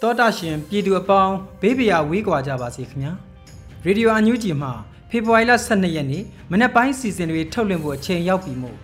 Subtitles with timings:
[0.00, 3.12] တောတာရှင်ပြည်သူအပေါင်းဘေးပရာဝေးကွာကြပါစေခင်ဗျာ။
[3.84, 4.68] ရေဒီယိုအန်ယူဂျီမှ
[5.10, 8.76] ဖေဖော်ဝါရီလ12ရက်နေ့မနက်ပိုင်းစီစဉ်တွေထုတ်လွှင့်ဖို့အချိန်ရောက်ပြီမို့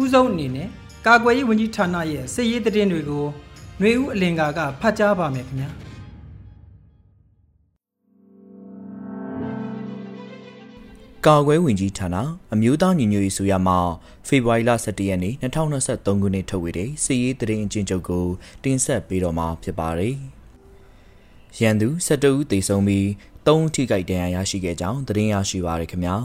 [0.00, 0.68] ဥဆုံးအနေနဲ့
[1.06, 3.24] ကာကွယ်ရေးဝန်ကြီးဌာနရဲ့စစ်ရေးသတင်းတွေကို
[3.80, 5.70] ຫນွေဦးအလင်္ကာကဖတ်ကြားပါမယ်ခင်ဗျာ။
[11.26, 12.16] ကာကွယ်ဝင်ကြီးဌာန
[12.54, 13.74] အမျိုးသားညီညွတ်ရေးဆိုရမှ
[14.28, 18.26] ဖေဖော်ဝါရီလ17ရက်နေ့2023ခုနှစ်ထုတ်ဝေတဲ့စီရေးတရင်အချင်းချုပ်ကို
[18.64, 20.16] တင်ဆက်ပေးတော့မှာဖြစ်ပါတယ်။
[21.60, 23.06] ရန်သူ17ဦးသေဆုံးပြီး
[23.46, 26.16] 3ဦးထိခိုက်ဒဏ်ရာရရှိခဲ့ကြောင်းသတင်းရရှိပါရခင်ဗျာ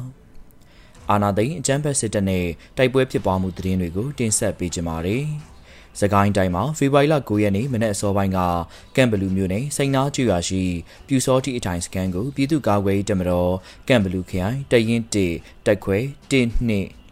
[1.09, 2.45] ။အာနာသိန်းအကြမ်းဖက်စစ်တပ်နဲ့
[2.77, 5.25] တိုက်ပွဲဖြစ်ပွားမှုသတင်းတွေကိုတင်ဆက်ပေးကြပါမယ်။။
[6.01, 8.39] စကိုင်းတိုင်းမှာဖေဖော်ဝါရီလ9ရက်နေ့မနက်အစောပိုင်းက
[8.95, 10.63] ကမ်ဘလူမြို့နယ်စိန်နာကျွော်ရှိ
[11.07, 13.51] ပြူစောတိအထိုင်စခန်းကိုပြည်သူ့ကာကွယ်ရေးတပ်မတော်
[13.88, 15.01] ကမ်ဘလူခရိုင်တရင်
[15.33, 15.97] 1တက်ခွဲ
[16.31, 16.33] 1
[16.69, 16.71] 2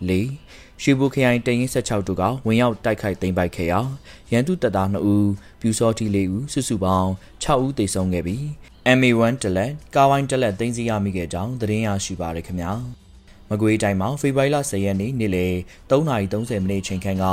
[0.10, 3.80] 4ရွှေဘိုခရိုင်တရင်16တို့ကဝင်ရောက်တိုက်ခိုက်သိမ်းပိုက်ခဲ့ရာ
[4.32, 5.30] ရန်သူတပ်သား2ဦး
[5.62, 7.10] ပြူစောတိ4ဦးစုစုပေါင်း
[7.44, 8.44] 6ဦးသေဆုံးခဲ့ပြီး
[8.98, 12.74] MA1 တလက်ကာဝိုင်းတလက်သိမ်းဆီးရမိခဲ့ကြောင်းသတင်းရရှိပါရခင်ဗျာ။
[13.54, 15.54] မကွေးတိုင်းမှာဖေဖော်ဝါရီလ10ရက်နေ့နေ့လယ်
[15.90, 17.26] 3:30မိနစ်ချိန်ခန့်က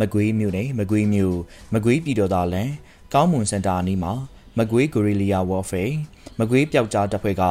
[0.00, 1.36] မကွေးမြို့နယ်မကွေးမြို့
[1.74, 2.70] မကွေးပြည်တော်သားလန်
[3.14, 4.12] ကောင်းမွန်စင်တာအနီးမှာ
[4.58, 5.92] မကွေးဂိုရီလီယာဝေါ်ဖေး
[6.38, 7.44] မကွေးပျောက်ကြားတပ်ဖွဲ့က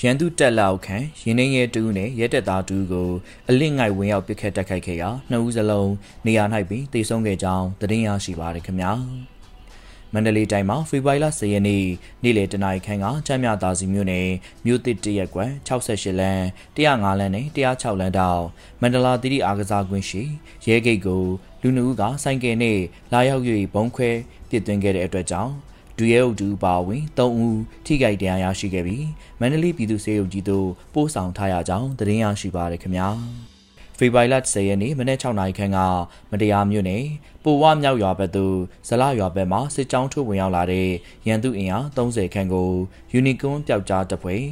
[0.00, 3.08] ရန်သူတက်လောက်ခံရင်းနှင်းရဲတူးနဲ့ရဲတက်သားတူးကို
[3.48, 5.92] အလင့်ငိုက်ဝင်ရောက်ပစ်ခတ်တိုက်ခိုက်ခဲ့ရာနှစ်ဦးစလုံး
[6.26, 8.92] နေရာ၌ပြီးတေဆုံးခဲ့ကြောင်းသတင်းရရှိပါရခင်ဗျာ။
[10.14, 11.84] မန္တလေးတိုင်းမှာဖေဖော်ဝါရီလ10ရက်နေ့
[12.22, 14.28] နေ့လယ်တနာရီခန့်ကချမ်းမြသာစီမြို့နယ်
[14.64, 16.42] မြို့တစ်တရက်ကွယ်68လမ်း
[16.76, 18.42] 105လမ်းနဲ့106လမ်းတောင်
[18.80, 20.22] မန္တလာတိတိအားကစားကွင်းရှိ
[20.66, 21.24] ရဲဂိတ်ကို
[21.62, 22.78] လူနှုကဆိုင်ကယ်နဲ့
[23.12, 23.42] လာရောက်၍
[23.74, 24.10] ဘုံခွဲ
[24.48, 25.52] ပစ်သွင်းခဲ့တဲ့အတွက်ကြောင့်
[25.98, 29.06] ဒူရဲအုပ်တူပါဝင်၃ဦးထိခိုက်ဒဏ်ရာရရှိခဲ့ပြီး
[29.40, 33.08] မန္တလေးပြည်သူ့စေအုပ်ကြီးတို့ပို့ဆောင်ထားရကြောင်းသတင်းရရှိပါရခင်ဗျာ။
[33.98, 35.78] ဖေဖော်ဝါရီလ10ရက်နေ့မနေ့6နာရီခန့်က
[36.30, 37.04] မတရားမြို့နယ်
[37.44, 38.56] ပိုဝမြောက်ရွာဘက်သို့
[38.88, 40.88] ဇလရွာဘက်မှစစ်ကြောင်းထိုးဝင်ရောက်လာတဲ့
[41.26, 42.70] ရန်သူအင်အား30ခန့်ကို
[43.12, 44.42] ယူနီကွန်းပျောက်ကြားတပ်ဖွဲ့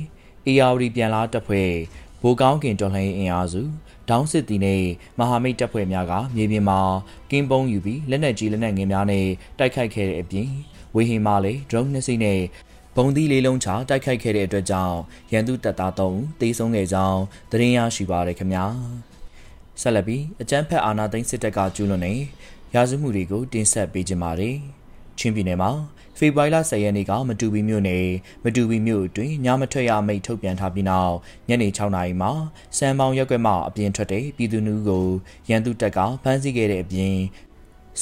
[0.47, 1.71] အေယာဝတီပြန်လာတပ်ဖွဲ့
[2.21, 3.63] ဘိုးကောင်းကင်တော်လှန်ရေးအင်အားစု
[4.09, 4.83] ဒေါင်းစစ်တီနဲ့
[5.19, 6.81] မဟာမိတ်တပ်ဖွဲ့များကမြေပြင်မှာ
[7.31, 9.27] ကင်းပုံးယူပြီးလက်နက်ကြီးလက်နက်ငယ်များနဲ့
[9.59, 10.49] တိုက်ခိုက်ခဲ့တဲ့အပြင်
[10.95, 12.41] ဝေဟင်မှလည်း drone နှစ်စီးနဲ့
[12.97, 14.97] ဘုံသီးလေးလုံးချတိုက်ခိုက်ခဲ့တဲ့အတွက်ကြောင့်
[15.33, 17.21] ရန်သူတပ်သား3ဦးသေဆုံးခဲ့ကြောင်း
[17.51, 18.67] သတင်းရရှိပါရခင်ဗျာ။
[19.81, 22.19] ဆက်လက်ပြီးအကြမ်းဖက်အာဏာသိမ်းစစ်တပ်ကကျူးလွန်တဲ့
[22.75, 24.57] ရာဇဝမှုတွေကိုတင်ဆက်ပေးကြပါမယ်။
[25.19, 25.71] ချင်းပြည်နယ်မှာ
[26.19, 28.07] ဖေဖော်ဝါရီလ10ရက်နေ့ကမတူပီမြို့နယ်
[28.45, 31.15] မတူပီမြို့အတွင်းညမထွက်ရအမိန့်ထုတ်ပြန်ထားပြီးနောက်
[31.49, 32.31] ညနေ6နာရီမှာ
[32.79, 35.07] စံပေါင်းရက်ွက်မှအပြင်ထွက်တဲ့ပြည်သူလူကို
[35.49, 37.17] ရန်သူတပ်ကဖမ်းဆီးခဲ့တဲ့အပြင်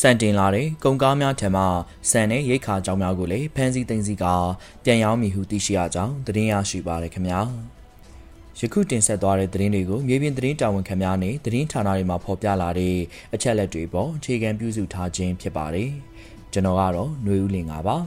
[0.01, 1.65] စံတင်လာတဲ့ကုန်ကားများထံမှ
[2.11, 4.27] စံနဲ့ရိတ်ခါကြောင်းများကိုလည်းဖမ်းဆီးသိမ်းဆည်းက
[4.85, 7.43] ပြန်ရောင်းမိဟုသိရှိရကြောင်းသတင်းရရှိပါရခင်ဗျာ။
[8.60, 12.96] ယခုတင်ဆက်သွားတဲ့သတင်းတွေကိုမြေပြင်သတင်းတာဝန်ခံများနဲ့သတင်းဌာနတွေမှာဖော်ပြလာတဲ့
[13.34, 15.90] အချက်လက်တွေပေါ်အခြေခံပြုစုထားခြင်းဖြစ်ပါတယ်။
[16.54, 17.98] ကျွန်တော်ကတော့ຫນွေဦးလင်ပါ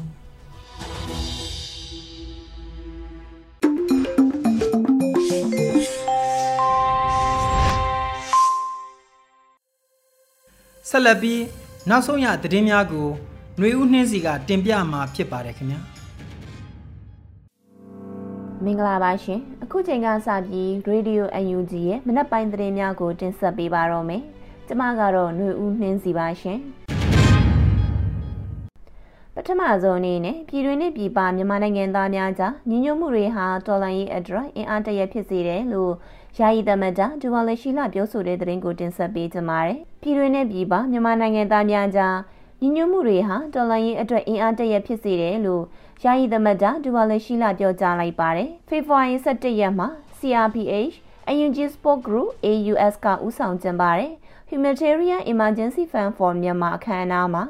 [10.90, 11.42] ဆက်လက်ပြီး
[11.90, 13.08] နောက်ဆုံးရသတင်းများကို
[13.58, 15.80] ຫນွေဦးနှင်းစီကတင်ပြမှာဖြစ်ပါတယ်ခင်ဗျာ။
[18.67, 24.21] မင်္ဂလာပါရှင်အခုချိန်ကစပြီး Radio UNG ရဲ့မနက်ပိုင်းသတင်းများကိုတင်ဆက်ပေးပါတော့မယ်
[24.67, 26.59] ကျမကတော့ຫນွေဦးနှင်းစီပါရှင်
[29.35, 35.93] ပထမဆုံးအနေနဲ့ပြည်တွင်းနဲ့ပြည်ပမြန်မာနိုင်ငံသားများကြားညီညွတ်မှုတွေဟာတော်လှန်ရေးအတွက်အင်အားတရဖြစ်စေတယ်လို့
[36.37, 42.15] ယာယီသမတာဒူဝါလရှိလာပြောဆိုတဲ့သတင်းကိုတင်ဆက်ပေးကြပါမယ်ပြည်တွင်းနဲ့ပြည်ပမြန်မာနိုင်ငံသားများကြား
[42.61, 45.63] ညီညွတ်မှုတွေဟာတော်လှန်ရေးအတွက်အင်အားတရဖြစ်စေတယ်လို့
[46.03, 49.87] ယာယီသမတ်တာဒူဝါလရှိလာပြောကြားလိုက်ပါတယ်ဖေဖော်ဝါရီ17ရက်မှာ
[50.19, 50.95] CRPH
[51.29, 54.11] AUG Sport Group AUS ကဦးဆောင်ကျင်းပါတယ်
[54.49, 57.43] Humanitarian Emergency Fund for Myanmar အခမ်းအနားမှာ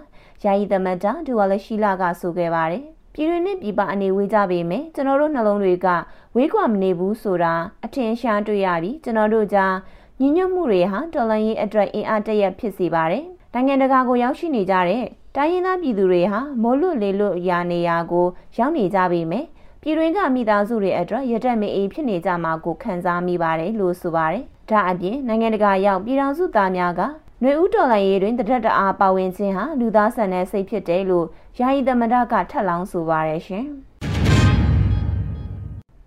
[0.44, 2.84] ယာယီသမတ်တာဒူဝါလရှိလာကဆိုခဲ့ပါတယ်။
[3.14, 5.88] ပြည်တွင်းနဲ့ပြည်ပအနေဝေးကြပေမယ့်ကျွန်တော်တို့နှလုံးတွေက
[6.36, 7.54] ဝေးကွာမနေဘူးဆိုတာ
[7.86, 9.74] အထင်ရှားတွေ့ရပြီးကျွန်တော်တို့ကြား
[10.20, 15.06] ညီညွတ်မှုတွေဟာတော်လန်ရေးအတွက်အင်အားတရက်ဖြစ်စေပါတယ်။ နိုင်ငံတကာကိုရောက်ရှိနေကြတဲ့
[15.36, 18.28] တိုင်းရင်းသားပြည်သူတွေဟာမိုးလွတ်လေလွတ်ရာနေရာကို
[18.58, 19.48] ရောက်နေကြပေမယ့်
[19.82, 31.26] ပြည်တွင်းကမိသားစုတွေအတွက်ရတက်မအေးဖြစ်နေကြမှာကိုခံစားမိပါတယ်လို့ဆိုပါတယ်။ဒါအပြင်နိုင်ငံတကာရောက်ပြည်ထောင်စုသားများကຫນွေဦးတော်လိုင်းရေးတွင်တရက်တအားပါဝင်ခြင်းဟာလူသားဆန်တဲ့စိတ်ဖြစ်တယ်လို့
[31.60, 33.66] ယာယီသမဒကထပ်လောင်းဆိုပါရရှင်။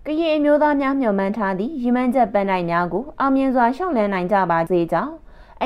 [0.05, 5.13] ကရင်အမျိုးသားများမျှော်မှန်းထားသည့်ရီမန်းချက်ပန်းတိုင်များကိုအောင်မြင်စွာရှောက်လန်းနိုင်ကြပါစေကြောင်း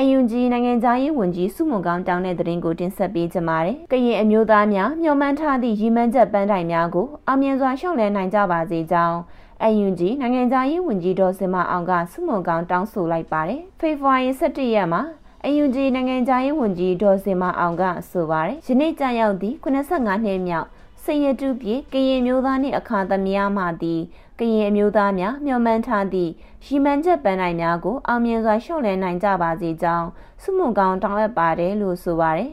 [0.00, 9.18] အယုံကြီးနိုင်ငံသားရေးဝန်ကြီးစုမွန်ကောင်းတောင်းတဲ့သတင်းကိုတင်ဆက်ပေးကြပါမယ်။ကရင်အမျိုးသားများမျှော်မှန်းထားသည့်ရီမန်းချက်ပန်းတိုင်များကိုအောင်မြင်စွာရှောက်လန်းနိုင်ကြပါစေကြောင်း
[9.64, 15.02] အယုံကြီးနိုင်ငံသားရေးဝန်ကြီးဒေါ်စင်မအောင်ကစုမွန်ကောင်းတောင်းဆိုလိုက်ပါတယ်။ဖေဖော်ဝါရီ17ရက်မှာ
[15.44, 20.68] အယူဂျီနိုင်ငံသားရေးဝန်ကြီးဒေါ်စင်မအောင်ကဆိုပါတယ်ယနေ့ကြာရောက်သည့်85နှစ်မြောက်
[21.02, 24.02] စရတုပြေကရင်မျိုးသားနှင့်အခါသမယမှသည်
[24.38, 26.30] ကရင်အမျိုးသားများမျှော်မှန်းထားသည့်
[26.66, 30.06] ရီမန်ချက်ပန်းနိုင်များကိုအောင်မြင်စွာရှော့လည်နိုင်ကြပါစေကြောင်း
[30.42, 32.52] စုမုံကောင်းတောင်းအပ်ပါတယ်လို့ဆိုပါတယ်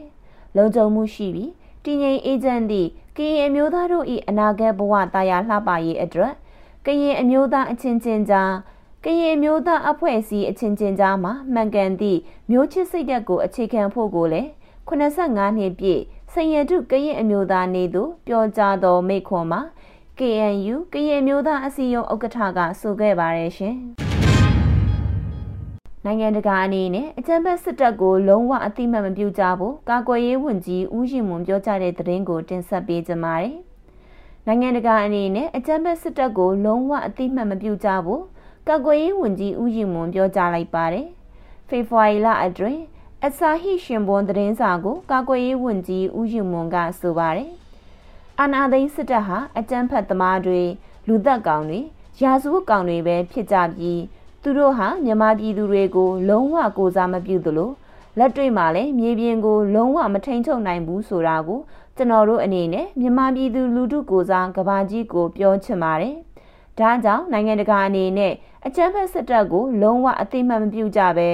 [0.56, 1.50] လုံခြုံမှုရှိပြီး
[1.84, 6.32] တည်ငြိမ်အေဂျင့်သည့်ကရင်အမျိုးသားတို့၏အနာဂတ်ဘဝတာယာလှပရေးအတွက်
[6.86, 8.52] ကရင်အမျိုးသားအချင်းချင်းကြား
[9.04, 12.20] ကရင်မျိုးသားအဖွဲ့အစည်းအချင်းချင်းကြားမှာမှန်ကန်သည့်
[12.50, 14.48] မျိုးချစ်စိတ်ဓာတ်ကိုအခြေခံဖို့ကိုလည်း
[14.88, 16.02] 85နှစ်ပြည့်
[16.32, 19.60] စရတုကရင်အမျိုးသားနေသူပြောကြားတော်မိခွန်မှာ
[20.20, 23.76] KNU ကရင်မျိုးသားအစည်းအရုံးဥက္ကဋ္ဌကဆိုခဲ့ပါတယ်ရှင်
[26.04, 33.52] နိုင်ငံတကာအနေနဲ့အကြမ်းဖက်စစ်တပ်ကိုလုံးဝအသိမှတ်မပြုကြဘူးကာကွယ်ရေးဝန်ကြီးဦးရင်မွန်ပြောကြားတဲ့သတင်းကိုတင်ဆက်ပေးကြပါမယ်
[34.46, 38.22] နိုင်ငံတကာအနေနဲ့အကြမ်းဖက်စစ်တပ်ကိုလုံးဝအသိမှတ်မပြုကြဘူး
[38.68, 41.06] ကာကွယ်ရေးဝန်ကြီးဦးရင်မွန်ပြောကြားလိုက်ပါတယ်။
[41.68, 42.80] ဖေဖော်ဝါရီလအတွင်း
[43.26, 47.52] အစာဟိရှင်ဘွန်သတင်းစာကိုကာကွယ်ရေးဝန်ကြီးဦးရင်မွန်ကဆိုပါတယ်။
[48.40, 50.62] အာနာသိန်းစစ်တပ်ဟာအကြမ်းဖက်သမားတွေ
[51.08, 51.80] လူသက်ကောင်တွေ
[52.22, 54.00] ရာဇဝတ်ကောင်တွေပဲဖြစ်ကြပြီး
[54.42, 57.70] သူတို့ဟာမြန်မာပြည်သူတွေကို လုံးဝကိုစားမပြုသလို
[58.18, 61.60] လက်တွေ့မှာလည်းမြေပြင်ကို လုံးဝမထိန်ချုပ်နိုင်ဘူးဆိုတာကို
[61.96, 66.16] ကျွန်တော်တို့အနေနဲ့မြန်မာပြည်သူလူထုကိုစားကဘာကြီးကိုပြောချင်ပါတယ်။
[66.78, 68.32] ဒါကြောင့်နိုင်ငံတကာအနေနဲ့
[68.66, 71.30] အကြမ်းဖက်စစ်တပ်ကို လုံးဝအသိမှတ်မပြုကြပဲ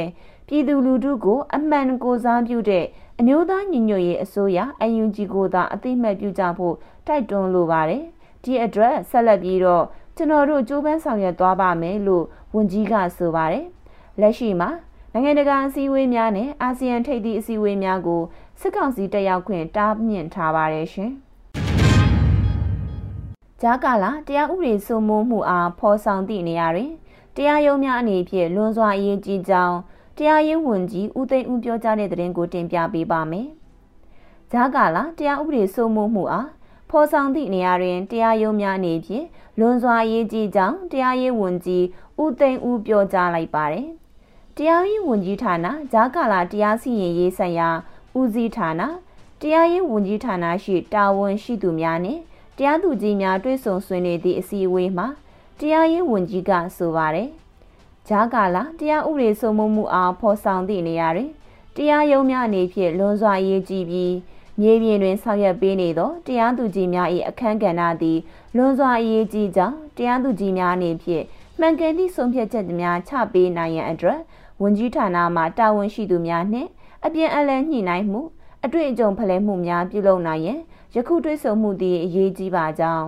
[0.49, 2.85] ပြည်သူလူထုကိုအမှန်ကိုစားပြုတဲ့
[3.23, 4.59] အမျိုးသားညီညွတ်ရေးအစိုးရ
[5.03, 6.75] UNG ကိုသာအသိမှတ်ပြုကြဖို့
[7.07, 8.05] တိုက်တွန်းလိုပါတယ်။
[8.45, 9.85] ဒီအတွက်ဆက်လက်ပြီးတော့
[10.17, 12.25] ကျွန်တော်တို့ကြိုးပမ်းဆောင်ရွက်သွားပါမယ်လို့
[12.55, 13.67] ဝန်ကြီးကဆိုပါတယ်။
[14.21, 14.71] လက်ရှိမှာ
[15.13, 18.23] နိုင်ငံတကာအစည်းအဝေးများနဲ့အာဆီယံထိပ်သီးအစည်းအဝေးများကို
[18.61, 21.13] စစ်ကောင်စီတက်ရောက်ခွင့်တားမြစ်ထားပါတယ်ရှင်။
[23.61, 26.93] ကြားကာလတရားဥပဒေစိုးမိုးမှုအားဖော်ဆောင်သည့်နေရာတွင်
[27.37, 29.77] တရားရုံးများအနေဖြင့်လွန်စွာအရေးကြီးကြောင်း
[30.23, 33.49] တရားရေးဝန်ကြီးဦးသိန်းဦးပြောကြားတဲ့သတင်းကိုတင်ပြပေးပါမယ်။
[34.53, 36.49] ကြားကာလတရားဥပဒေစိုးမိုးမှုအား
[36.91, 39.27] ဖော်ဆောင်သည့်နေရာတွင်တရားရုံးများအနေဖြင့်
[39.59, 41.85] လွန်စွာအရေးကြီးကြောင်းတရားရေးဝန်ကြီး
[42.23, 43.87] ဦးသိန်းဦးပြောကြားလိုက်ပါတယ်။
[44.57, 47.69] တရားရေးဝန်ကြီးဌာနကြားကာလတရားစီရင်ရေးဆိုင်ရာ
[48.19, 48.83] ဦးစီးဌာန
[49.41, 52.21] တရားရေးဝန်ကြီးဌာနရှိတာဝန်ရှိသူများနှင့်
[52.57, 55.07] တရားသူကြီးများတွေ့ဆုံဆွေးနွေးသည့်အစည်းအဝေးမှာ
[55.61, 57.31] တရားရေးဝန်ကြီးကဆိုပါတယ်။
[58.09, 61.31] ဂျာကာလာတရားဥပဒေစိုးမိုးမှုအားဖော်ဆောင်သည့်နေရာတွင်
[61.77, 64.15] တရားရုံးများအနေဖြင့်လွန်စွာအရေးကြီးပြီး
[64.61, 68.19] မြေပြင်တွင်ဆောင်ရွက်ပေးနေသောတရားသူကြီးများ၏အခမ်းကဏ္ဍသည်
[68.57, 71.25] လွန်စွာအရေးကြီးကြောင်းတရားသူကြီးများအနေဖြင့်
[71.59, 74.21] မှန်ကန်သည့်ဆုံးဖြတ်ချက်များချပေးနိုင်ရန်အတွက်
[74.63, 76.69] ဝန်ကြီးဌာနမှတာဝန်ရှိသူများနှင့်
[77.05, 78.23] အပြန်အလှန်ညှိနှိုင်းမှု
[78.65, 80.61] အတွေ့အကြုံဖလှယ်မှုများပြုလုပ်နိုင်ရန်
[80.95, 83.07] ယခုတွေ့ဆုံမှုသည်အရေးကြီးပါကြောင်း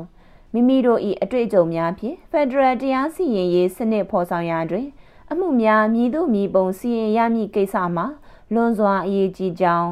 [0.52, 4.86] မိမိတို့၏အတွေ့အကြုံများဖြင့်ဖက်ဒရယ်တရားစီရင်ရေးစနစ်ဖော်ဆောင်ရာတွင်
[5.30, 8.06] အမှုများမြည်သို့မြည်ပုံစီရင်ရမည့်ကိစ္စမှာ
[8.54, 9.90] လွန်စွာအရေးကြီးကြောင်း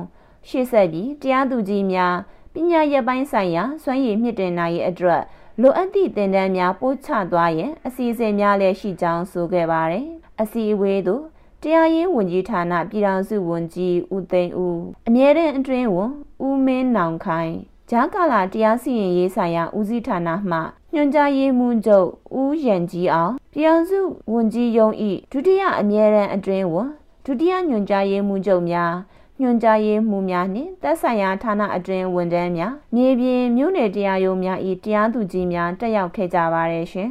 [0.49, 2.15] ရှေ့ဆက်ပြီးတရားသူကြီးများ
[2.53, 5.23] ပညာရပ်ပိုင်းဆိုင်ရာစွမ်းရည်မြင့်တင်နိုင်ရေးအတွက်
[5.61, 10.07] လိုအပ်သည့်သင်တန်းများပို့ချသွားရန်အစီအစဉ်များလည်းရှိကြောင်းဆိုခဲ့ပါတယ်။
[10.41, 11.25] အစည်းအဝေးသို့
[11.63, 16.13] တရားရေးဝန်ကြီးဌာနပြည်ထောင်စုဝန်ကြီးဦးသိန်းဦးအမြဲတမ်းအတွင်းဝန်
[16.47, 17.55] ဦးမင်းနောင်ခိုင်
[17.93, 20.59] ဂျာကာလာတရားစီရင်ရေးဆိုင်ရာဦးစီးဌာနမှ
[20.95, 24.01] ညွှန်ကြားရေးမှူးချုပ်ဦးရန်ကြီးအောင်ပြည်အောင်စု
[24.33, 24.93] ဝန်ကြီးရုံး၏
[25.33, 26.89] ဒုတိယအမြဲတမ်းအတွင်းဝန်
[27.25, 28.93] ဒုတိယညွှန်ကြားရေးမှူးချုပ်များ
[29.41, 37.11] ညွှန်ကြားရေးမှူးများနှင့်သက်ဆိုင်ရာဌာနအတွင်းဝန်ထမ်းများမြေပြင်မြို့နယ်တရားရုံးများ၏တရားသူကြီးများတက်ရောက်ခဲ့ကြပါရရှင်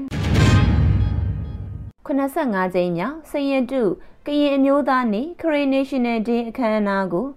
[2.06, 3.82] 85ကြိမ်မြောက်စရင်တု
[4.26, 7.28] ကရင်အမျိုးသားနေ့ Korean National Day အခမ်းအနားကို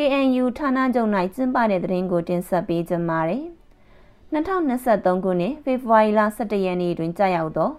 [0.00, 3.44] KNU ဌာနချုပ်၌ကျင်းပတဲ့သတင်းကိုတင်ဆက်ပေးကြပါမယ်။
[4.32, 7.70] 2023ခုနှစ်ဖေဖော်ဝါရီလ17ရက်နေ့တွင်ကြာရောက်သော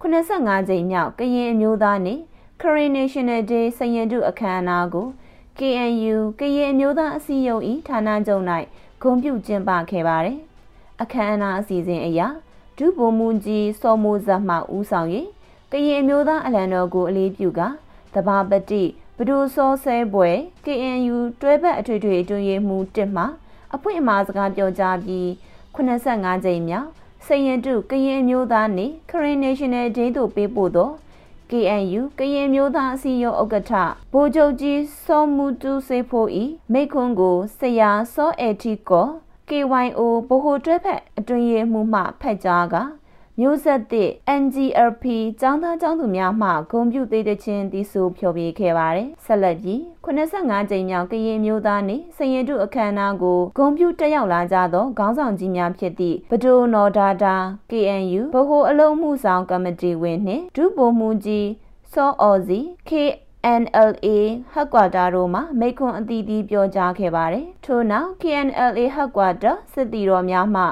[0.00, 2.20] 85ကြိမ်မြောက်ကရင်အမျိုးသားနေ့
[2.60, 5.06] Korean National Day စရင်တုအခမ်းအနားကို
[5.58, 8.44] KNU ကရင်အမျိုးသားအစည်းအရုံး၏ဌာနချုပ်၌
[9.02, 10.38] ဂုဏ်ပြုကျင်းပခဲ့ပါတယ်။
[11.02, 12.20] အခမ်းအနားအစီအစဉ်အရ
[12.78, 15.08] ဒုဗိုလ်မှူးကြီးစောမိုးဇတ်မှဦးဆောင်၍
[15.72, 17.60] ကရင်အမျိုးသားအလံတော်ကိုအလေးပြုက
[18.14, 18.84] တဘာပတိ
[19.16, 20.30] ဘဒူစောဆဲပွဲ
[20.64, 23.24] KNU တွဲဘက်အထွေထွေအတွင်းရေးမှူးတစ်မှ
[23.74, 25.26] အဖွင့်အမှာစကားပြောကြားပြီး
[25.74, 26.88] 85ကြိမ်မြောက်
[27.26, 30.90] စရင်တုကရင်အမျိုးသားနေ Korean National Day သို့ပေးပို့သော
[31.50, 33.72] KNU ကရင်မျိုးသားအစည်းအရုံးဥက္ကဋ္ဌ
[34.12, 39.08] ဗိုလ်ချုပ်ကြီးစောမူတူစေဖို့ဤမိခွန်းကိုဆရာစောအေတီကော
[39.48, 42.74] KYO ဗဟိုတွဲဖက်အတွင်ရေးမှုမှဖက်ကြားက
[43.40, 44.10] မျိုးဆက်သစ်
[44.40, 45.04] NGRP
[45.40, 57.36] ចောင်းသားចောင်းသူများမှဂုံပြုသေးတဲ့ချင်းတီးဆိုဖျော်ဖြေခဲ့ပါတယ်။ဆက်လက်ပြီး85ကြိမ်မြောက်ကရင်မျိုးသားနှင့်စရင်တုအခမ်းအနားကိုဂုံပြုတက်ရောက်လာကြသောခေါင်းဆောင်ကြီးများဖြစ်သည့်ဘဒိုနော်ဒါတာ
[57.70, 61.48] KNU ဗဟိုအလုံးမှုဆောင်ကမတီဝင်နှင့်ဒုဗိုလ်မှူးကြီး
[61.92, 62.58] စောအော်စီ
[62.88, 62.90] K
[63.44, 64.08] KNLA
[64.52, 70.64] ဟက်ကွာတာတို့မှာမိခွန်းအသီးသီးပြောကြားခဲ့ပါတယ်။ထို့နောက် KNLA ဟက်ကွာတာစစ်တီတော်များမှ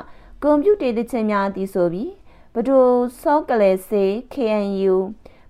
[0.43, 2.09] ကွန်ပျူတာတခြင်းများအသီးဆိုပြီး
[2.55, 2.87] ဘဒို
[3.23, 4.95] စောကလေးစေ KNU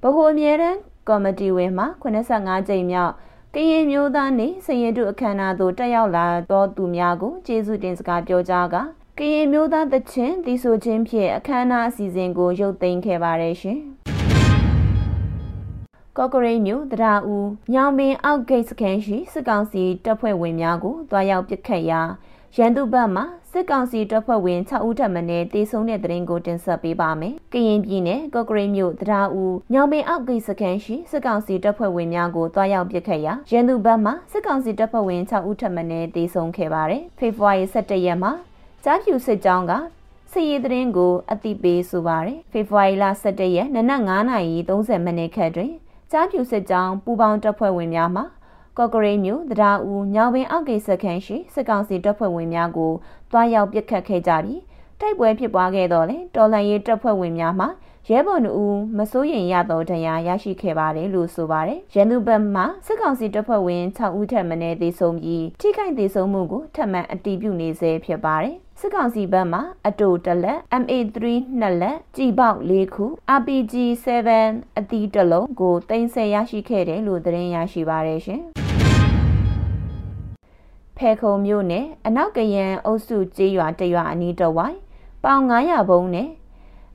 [0.03, 0.79] ဗဟိုအမြဲတမ်း
[1.09, 3.13] ကော်မတီဝင်မှ85ကြိမ်မြောက်
[3.55, 8.77] ကရင်မျိုးသားနေစရင်တို့အခမ်းအနားသို့တက်ရောက်လာသောသူများကိုကျေးဇူးတင်စကားပြောကြားက
[9.19, 13.81] ကရင်မျိုးသားသချင်းတီဆိုခြင်းဖြင့်အခမ်းအနားအစီအစဉ်ကိုရုပ်သိမ်းခဲ့ပါတယ်ရှင်။
[16.17, 22.01] ကော့ကရိတ်မြို့တရာဦးညောင်ပင်အောက်ဂိတ်စခန်းရှိစစ်ကောင်စီတပ်ဖွဲ့ဝင်များကိုတွားရောက်ပစ်ခတ်ရာ
[22.57, 25.21] ရန်သူဘက်မှစစ်ကောင်စီတပ်ဖွဲ့ဝင်6ဦးထပ်မံ
[25.53, 35.83] တေဆုံးတဲ့တဲ့ရင်ကိုတင်ဆက်ပေးပါမယ်။ကရင်ပြည်နယ်ကော့ကရိတ်မြို့တရာဦးညောင်ပင်အောက်ဂိတ်စခန်းရှိစစ်ကောင်စီတပ်ဖွဲ့ဝင်များကိုတွားရောက်ပစ်ခတ်ရာရန်သူဘက်မှစစ်ကောင်စီတပ်ဖွဲ့ဝင်6ဦးထပ်မံ
[36.15, 38.33] တေဆုံးခဲ့ပါတယ်။ဖေဖော်ဝါရီ17ရက်မှာ
[38.85, 39.73] ကြားဖြူစစ်ကြောင်းက
[40.33, 44.03] စစ်ရေးသတင်းကိုအသိပေးဆိုပါတယ်။ဖေဖော်ဝါရီလ17ရက်နနက်
[44.49, 45.73] 9:30မိနစ်ခန့်တွင်
[46.13, 48.23] ကြားဖြူစစ်ကြောင်းပူပေါင်းတပ်ဖွဲ့ဝင်များမှ
[48.81, 52.93] ကော့ကရိတ်မြို့တရားဦးညောင်ပင်အောက်ဂိတ်စခန်းရှိစစ်ကောင်စီတပ်ဖွဲ့ဝင်များကို
[53.31, 54.61] တွားရောက်ပစ်ခတ်ခဲ့ကြပြီး
[55.01, 57.67] တိုက်ပွဲဖြစ်ပွားခဲ့တော့လေတော်လန်ရေးတပ်ဖွဲ့ဝင်များမှ
[58.09, 58.65] ရဲဘော်နှူ
[58.99, 71.17] မစိုးရင်ရသောတရားရရှိခဲ့ပါတယ်လို့ဆိုပါတယ်။ရန်သူဘက်မှစစ်ကောင်စီတပ်ဖွဲ့ဝင်6ဦးထက်မနည်းသေဆုံးပြီးထိခိုက်သေဆုံးမှုကိုထပ်မံအတည်ပြုနေဆဲဖြစ်ပါတယ်။စစ်ကောင်စီဘက်မှအတူတလက် MA3
[71.61, 73.05] နှစ်လက်ကြည်ပေါက်၄ခု
[73.39, 73.75] RPG
[74.35, 78.43] 7 အသီးတစ်လုံးကိုတင်ဆက်ရရှိခဲ့တယ်လို့သတင်းရရှိပါရရှင်
[81.01, 84.79] ဖဲခုံမြို့နယ်အနောက်ကရန်အုပ်စုကျေးရွာတရွာအနီးတစ်ဝိုင်း
[85.25, 86.29] ပေါင်900ဘုံနဲ့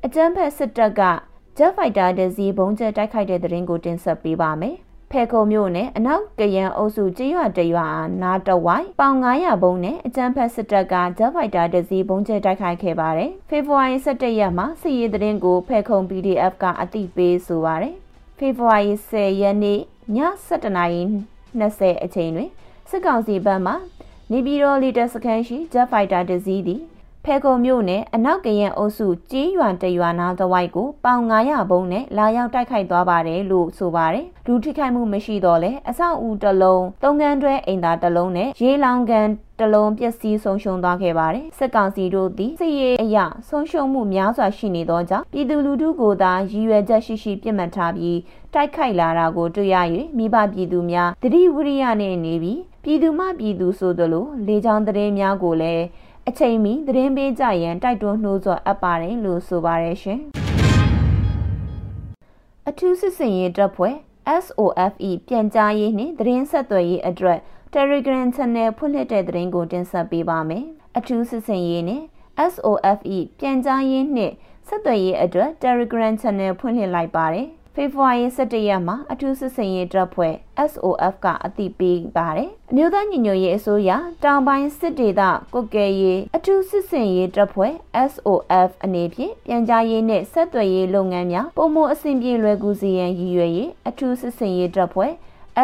[0.06, 1.02] အကြမ်းဖက်စစ်တပ်က
[1.58, 4.76] Jet Fighter တစီဘုံကျဲတိုက်ခိုက်တဲ့သတင်းကိုတင်ဆက်ပေးပါမယ်
[5.12, 7.88] ဖဲခုံမြို့နယ်အနောက်ကရန်အုပ်စုကျေးရွာတရွာ
[8.22, 17.96] နာတဝိုင်ပေါင်900ဘုံနဲ့အကြမ်းဖက်စစ်တပ်ကဂျက်ဖိုက်တာတစီဘုံကျဲတိုက်ခိုက်ခဲ့ပါတယ်။ဖေဖော်ဝါရီ17ရက်မှာစစ်ရေးသတင်းကိုဖဲခုံ PDF ကအသိပေးဆိုပါတယ်။
[18.38, 19.82] ဖေဖော်ဝါရီ10ရက်နေ့ည
[20.48, 22.50] 7:20အချိန်တွင်
[22.90, 23.74] စစ်ကောင်စီဘက်မှ
[24.32, 26.82] နေပြည်တော်လီတာစခန်းရှိဂျက်ဖိုက်တာတစီသည်
[27.27, 39.27] ဖဲခုံမြို့နယ်အနောက်ကရန်အုပ်စုကြီးရွာတရွာနာသဝိုက်ကိုပေါင်900ဘုံနဲ့လာရောက်တိုက်ခိုက်သွားပါတယ်လို့ဆိုပါတယ်။လူထိခိုက်မှုမရှိတော့လဲအဆောက်အဦတစ်လုံး၊သုံးကန်းတွဲအိမ်သာတစ်လုံးနဲ့ရေလောင်ကန်
[39.60, 43.17] တလုံးပျက်စီးဆုံးရှုံးသွားခဲ့ပါတယ်။စစ်ကောင်စီတို့သည်စစ်ရေးအရ
[43.50, 48.20] ဆုံးရှုံးမှုများစွာရှိနေသောကြောင့်ပြည်သူလူထုကိုသာရည်ရွယ်ချက်ရှိရှိပြစ်မှတ်ထားပြီး
[48.53, 49.75] တိုက်ခိုက်လာတာကိုတွေ့ရ၍
[50.17, 55.86] မိဘပြည်သူများတတိဝရိယနဲ့နေပြီးပြည်သူမှပြည်သူဆိုသလိုလေကြောင်းသတင်းများကိုလည်း
[56.29, 60.20] အချိန်မီသတင်းပေးကြရန်တိုက်တွန်းနှိုးဆော်အပ်ပါတယ်လို့ဆိုပါတယ်ရှင်။
[62.70, 63.96] အထူးစစ်စင်ရေးတပ်ဖွဲ့
[64.44, 67.39] SOFE ပြန်ကြားရေးနှင့်သတင်းဆက်သွယ်ရေးအတွက်
[67.75, 70.65] Telegram Channel ဖွင့်လှစ်တဲ့သတင်းကိုတင်ဆက်ပေးပါမယ်။
[70.98, 72.05] အထူးစစ်စင်ရေးနှင့်
[72.53, 74.34] SOFE ပြန်ကြားရေးနှင့်
[74.67, 80.34] ဆက်သွယ်ရေးအတွက် Telegram Channel ဖွင့်လှစ်လိုက်ပါတယ်။ ဖေဖော်ဝါရီ17ရက်မှာအထူးစစ်စင်ရေးတပ်ဖွဲ့
[80.72, 83.91] SOF ကအသိပေးပါတယ်။အမျိုးသားညီညွတ်ရေးအစိုးရ
[84.24, 85.22] တောင်ပိုင်းစစ်ဒေသ
[85.53, 87.74] ကုတ်ကဲရေးအထူးစစ်စင်ရေးတပ်ဖွဲ့
[88.12, 95.12] SOF အနေဖြင့်ပြန်ကြားရေးနဲ့ဆက်သွယ်ရေးလုပ်ငန်းများပုံမအဆင်ပြေလွယ်ကူစေရန်ရည်ရွယ်ရေးအထူးစစ်စင်ရေးတပ်ဖွဲ့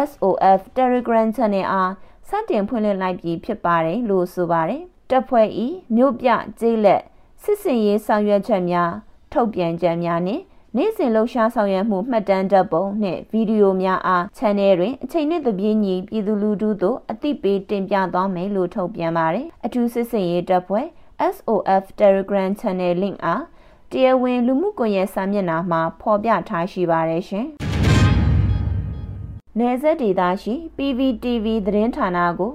[0.09, 1.91] SOF Telegram Channel အား
[2.29, 7.01] စတင်ဖွင့်လှစ်လိုက်ပြီးဖြစ်ပါတယ်လို့ဆိုပါတယ်။တပ်ဖွဲ့ဤမြို့ပြကျေးလက်
[7.43, 8.91] စစ်စင်ရေးဆောင်ရွက်ချက်များ
[9.33, 10.43] ထုတ်ပြန်ချက်များနှင့်
[10.77, 20.87] နေ့စဉ်လှုပ်ရှားဆောင်ရွက်မှုမှတ်တမ်းဓာတ်ပုံနှင့်ဗီဒီယိုများအား channel တွင်အချိန်နဲ့တပြေးညီပြည်သူလူထုသို့အသိပေးတင်ပြသွားမယ်လို့ထုတ်ပြန်ပါတယ်။အထူးစစ်စင်ရေးတပ်ဖွဲ့
[21.35, 23.43] SOF Telegram Channel link အား
[23.91, 27.47] တရားဝင်လူမှုကွန်ရက်စာမျက်နှာမှာဖော်ပြထားရှိပါတယ်ရှင်။
[29.59, 32.51] နယ်စပ်ဒေသရှိ PVTV သတင်းဌာနကို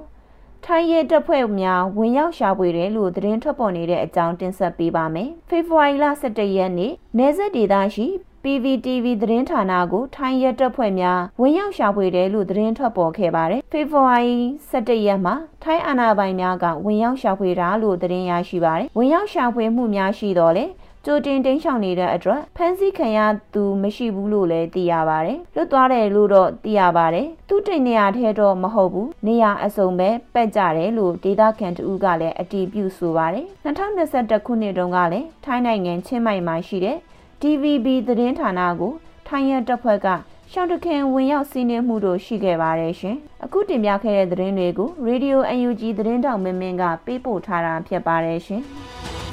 [0.68, 8.06] ထိုင်းရဲတပ်ဖွဲ့များဝင်ရောက်ရှာဖွေတယ်လို့သတင်းထွက်ပေါ်နေတဲ့အကြောင်းတင်ဆက်ပေးပါမယ်။ဖေဖော်ဝါရီလ17ရက်နေ့နယ်စပ်ဒေသရှိ
[8.42, 14.36] PVTV သတင်းဌာနကိုထိုင်းရဲတပ်ဖွဲ့များဝင်ရောက်ရှာဖွေတယ်လို့သတင်းထွက်ပေါ်ခဲ့ပါတယ်။ဖေဖော်ဝါရီ
[14.70, 20.64] 17ရက်မှာထိုင်းအာဏာပိုင်များကဝင်ရောက်ရှာဖွေတာလို့သတင်းရရှိပါတယ်။ဝင်ရောက်ရှာဖွေမှုများရှိတော့လေ
[21.08, 23.18] ကြိုတင်တင်းရှောင်နေတဲ့အတွက်ဖမ်းဆီးခံရ
[23.54, 36.98] သူမရှိဘူးလို့လည်းသိရပါတယ်။လွတ်သွားတယ်လို့တော့သိရပါတယ်။သူတိတ်နေရာထဲတော့မဟုတ်ဘူး။နေရာအစုံပဲပက်ကြတယ်လို့ဒေတာခန်တူကလည်းအတီးပြုဆိုပါတယ်။2021ခုနှစ်တုန်းကလည်းထိုင်းနိုင်ငံချင်းမိုင်မှာရှိတဲ့
[37.40, 38.92] TVB သတင်းဌာနကို
[39.28, 40.08] ထိုင်းရတပ်ဖွဲ့က
[40.52, 48.64] ရှောင်းတခင်ဝင်ရောက်စီးနင်းမှုတို့ရှိခဲ့ပါတယ်ရှင်။အခုတင်ပြခဲ့တဲ့သတင်းတွေကို Radio UNG သတင်းတောင်မင်းမင်းကပေးပို့ထားတာဖြစ်ပါတယ်ရှင်။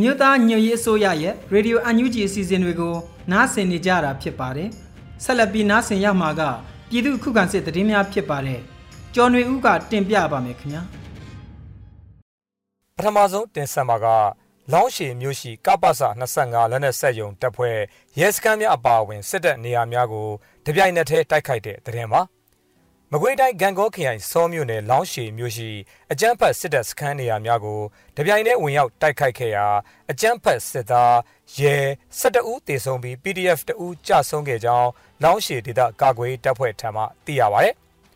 [0.00, 2.94] အမျိုးသားညွရေးအစိုးရရဲ့ Radio UNG အစီအစဉ်တွေကို
[3.32, 4.68] နားဆင်နေကြတာဖြစ်ပါတယ်။
[5.24, 6.42] ဆက်လက်ပြီးနားဆင်ရမှာက
[6.90, 8.60] ပြည်သူခုခံစစ်တည်င်းများဖြစ်ပါတယ်။
[9.14, 10.82] ကျော်နွေဦးကတင်ပြပါမယ်ခင်ဗျာ။
[12.96, 14.06] ပထမဆုံးတင်ဆက်မှာက
[14.72, 15.90] လောင်းရှည်မြို့ရှိကပ္ပစ
[16.34, 17.76] 25လက်နက်ဆက်ယုံတပ်ဖွဲ့
[18.20, 20.28] ရဲစခန်းများအပါအဝင်စစ်တပ်နေရာများကို
[20.66, 22.22] တပြိုင်နက်တည်းတိုက်ခိုက်တဲ့တရင်ပါ။
[23.12, 25.70] မကွေးတိုင်းဂံကောခရိုင်စောမြို့နယ်လောင်းရှည်မြို့ရှိ
[26.12, 27.80] အကြမ်းဖက်စစ်တပ်စခန်းနေရာများကို
[28.16, 29.66] တပြိုင်တည်းဝင်ရောက်တိုက်ခိုက်ခဲ့ရာ
[30.10, 31.16] အကြမ်းဖက်စစ်သား
[31.58, 31.76] ရဲ
[32.20, 34.88] 12ဦးတေဆုံးပြီး PDF တဦးကြဆုံးခဲ့ကြောင်း
[35.22, 37.70] လောင်းရှည်ဒေသကာကွယ်တပ်ဖွဲ့ထံမှသိရပါဗျ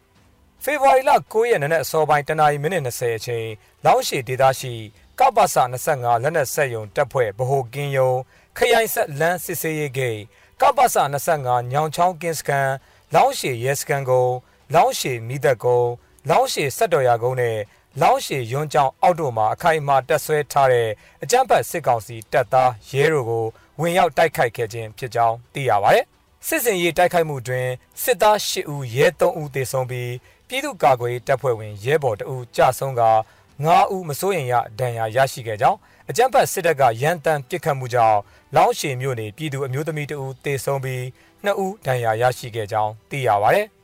[0.62, 3.46] ။ဖေဖော်ဝါရီလ9ရက်နေ့အစောပိုင်းတနာရီမိနစ်20အချိန်
[3.84, 4.74] လောင်းရှည်ဒေသရှိ
[5.18, 5.56] ကပ္ပစ
[5.88, 8.12] 25လက်နက်ဆက်ယုံတပ်ဖွဲ့ဗဟိုကင်းယုံ
[8.56, 10.20] ခရိုင်ဆက်လန်းစစ်စေးရေးဂိတ်
[10.60, 10.96] ကပ္ပစ
[11.34, 12.68] 25ညောင်ချောင်းကင်းစကန်
[13.14, 14.34] လောင်းရှည်ရဲစကန်ကုန်း
[14.74, 15.90] လောင်းရှည်မိသက်ကုန်း
[16.30, 17.56] လောင်းရှည်ဆက်တော်ရကုန်းနဲ့
[18.00, 20.88] လောင်းရှည်ရွန်းကျောင်းအောက်တို့မှာအခိုင်အမာတက်ဆွဲထားတဲ့
[21.22, 23.44] အကြမ်းဖက်စစ်ကောင်စီတပ်သားရဲတို့ကို
[23.80, 26.04] ဝင်ရောက်တိုက်ခိုက်ခဲ့ခြင်းဖြစ်ကြောင်းသိရပါတယ်။
[26.46, 27.68] စစ်စင်ရေးတိုက်ခိုက်မှုတွင်
[28.02, 30.12] စစ်သား၈ဦးရဲ၃ဦးသေဆုံးပြီး
[30.48, 33.02] ပြည်သူ့ကာကွယ်တပ်ဖွဲ့ဝင်ရဲဘော်2ဦးကြာဆုံးက
[33.54, 35.78] 9ဦးမစိုးရင်ရဒဏ်ရာရရှိခဲ့ကြောင်း
[36.10, 38.18] အကြမ်းဖက်စစ်တပ်ကရန်တမ်းပစ်ခတ်မှုကြောင့်
[38.56, 41.02] လောင်းရှည်မြို့နယ်ပြည်သူအမျိုးသမီး2ဦးသေဆုံးပြီး
[41.44, 43.68] 2ဦးဒဏ်ရာရရှိခဲ့ကြောင်းသိရပါတယ်။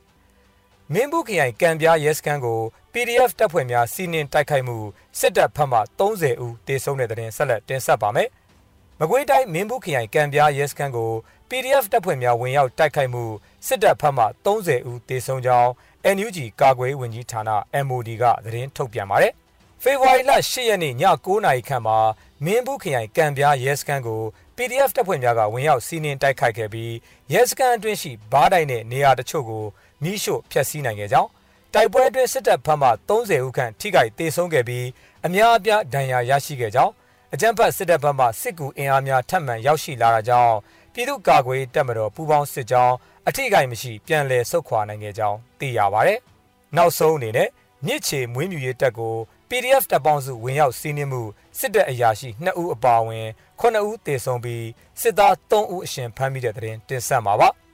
[0.93, 2.59] မင်းဘူးခရိုင်ကံပြားရဲစခန်းကို
[2.93, 4.77] PDF တပ်ဖွဲ့များစီးနင်းတိုက်ခိုက်မှု
[5.19, 8.29] စစ်တပ်ဖက်မှ30ဦးတေဆုံးတဲ့တဲ့တင်ဆက်လက်တင်ဆက်ပါမယ်။
[8.99, 11.11] မကွေးတိုင်းမင်းဘူးခရိုင်ကံပြားရဲစခန်းကို
[11.49, 13.23] PDF တပ်ဖွဲ့များဝင်ရောက်တိုက်ခိုက်မှု
[13.67, 15.69] စစ်တပ်ဖက်မှ30ဦးတေဆုံးကြောင်း
[16.15, 17.41] NUG ကာကွယ်ဝင်ကြီးဌာန
[17.85, 19.33] MOD ကသတင်းထုတ်ပြန်ပါတယ်။
[19.83, 21.97] ဖေဖော်ဝါရီလ10ရက်နေ့ည9:00နာရီခန့်မှာ
[22.45, 24.21] မင်းဘူးခရိုင်ကံပြားရဲစခန်းကို
[24.57, 26.93] PDF တပ်ဖွဲ့များကဝင်ရောက်စီးနင်းတိုက်ခိုက်ခဲ့ပြီး
[27.33, 29.65] ရဲစခန်းအတွင်းရှိဘားတိုင်နဲ့နေရာတချို့ကို
[30.03, 31.29] မိရှို့ဖျက်ဆီးနိုင်ခဲ့ကြောင်း
[31.73, 34.85] တိုက်ပွဲအတွင်းစစ်တပ်ဖက်မှ30ဦးခန့်ထိခိုက်ဒေဆုံးခဲ့ပြီး
[35.25, 36.93] အများအပြားဒဏ်ရာရရှိခဲ့ကြောင်း
[37.33, 40.55] အကြမ်းဖက်စစ်တပ်ဘက်မှစစ်ကူအင်အားများထပ်မံရောက်ရှိလာတာကြောင့်
[40.93, 42.95] ပြည်သူ့ကာကွယ်တပ်မတော်ပူးပေါင်းစစ်ကြောင်း
[43.27, 46.15] အထိကိမရှိပြန်လည်ဆုတ်ခွာနိုင်ခဲ့ကြောင်းသိရပါဗျ။
[46.75, 47.49] နောက်ဆုံးအနေနဲ့
[47.85, 49.15] မြစ်ချေမွေးမြူရေးတပ်ကို
[49.49, 51.21] PDF တပ်ပေါင်းစုဝင်ရောက်စီးနင်းမှု
[51.59, 53.27] စစ်တပ်အရာရှိ2ဦးအပါအဝင်
[53.61, 54.65] 9ဦးသေဆုံးပြီး
[55.01, 57.49] စစ်သား3ဦးအရှင်ဖမ်းမိတဲ့တဲ့တင်တင်ဆက်မှာပါ။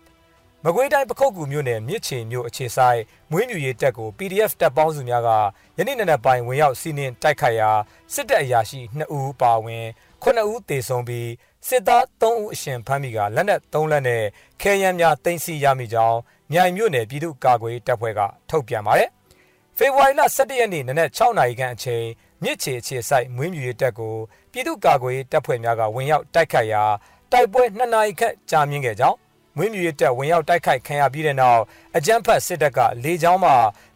[0.67, 2.99] မကွေးတိုင်းပခုတ်ကူမြို့နယ်မြစ်ချေမြို့အခြေဆိုင်
[3.31, 5.29] မွေးမြူရေးတပ်ကို PDF တပ်ပေါင်းစုများက
[5.77, 7.71] ယနေ့နေ့ပိုင်းဝင်ရောက်စီးနင်းတိုက်ခိုက်ရာ
[8.13, 9.85] စစ်တပ်အရာရှိ2ဦးပါဝင်
[10.23, 11.29] 9ဦးသေဆုံးပြီး
[11.67, 14.23] စစ်သား3ဦးအရှင်ဖမ်းမိကလက်နက်3လက်နဲ့
[14.61, 16.19] ခဲယမ်းများတင်စီရမိကြောင်း
[16.51, 19.09] မြိုင်မြို့နယ်ပြည်သူ့ကာကွယ်တပ်ဖွဲ့ကထုတ်ပြန်ပါတယ်။
[19.77, 22.05] ဖေဖော်ဝါရီလ17ရက်နေ့နနက်6နာရီခန့်အချိန်
[22.43, 24.15] မြစ်ချေအခြေဆိုင်မွေးမြူရေးတပ်ကို
[24.51, 26.83] ပြည်သူ့ကာကွယ်တပ်ဖွဲ့များကဝင်ရောက်တိုက်ခိုက်ရာ
[27.31, 29.24] တိုက်ပွဲ2နာရီခန့်ကြာမြင့်ခဲ့ကြောင်း
[29.57, 31.61] မွေးမြူရေးတပ်ဝင်ရောက်တိုက်ခိုက်ခံရပြီးတဲ့နောက်
[31.97, 33.51] အကြမ်းဖက်စစ်တပ်ကလေကြောင်းမှ